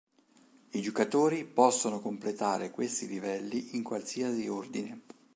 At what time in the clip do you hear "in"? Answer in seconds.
3.75-3.83